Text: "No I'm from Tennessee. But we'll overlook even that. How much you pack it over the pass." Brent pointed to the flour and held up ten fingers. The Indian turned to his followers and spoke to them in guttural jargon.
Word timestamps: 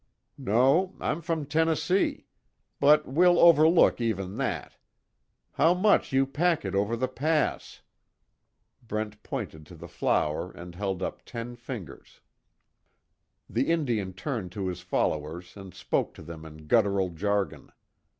"No 0.39 0.95
I'm 0.99 1.21
from 1.21 1.45
Tennessee. 1.45 2.25
But 2.79 3.07
we'll 3.07 3.37
overlook 3.37 4.01
even 4.01 4.37
that. 4.37 4.75
How 5.51 5.75
much 5.75 6.11
you 6.11 6.25
pack 6.25 6.65
it 6.65 6.73
over 6.73 6.95
the 6.97 7.07
pass." 7.07 7.83
Brent 8.81 9.21
pointed 9.21 9.63
to 9.67 9.75
the 9.75 9.87
flour 9.87 10.49
and 10.53 10.73
held 10.73 11.03
up 11.03 11.21
ten 11.23 11.55
fingers. 11.55 12.19
The 13.47 13.69
Indian 13.69 14.13
turned 14.13 14.51
to 14.53 14.69
his 14.69 14.81
followers 14.81 15.55
and 15.55 15.71
spoke 15.71 16.15
to 16.15 16.23
them 16.23 16.47
in 16.47 16.65
guttural 16.65 17.09
jargon. 17.11 17.71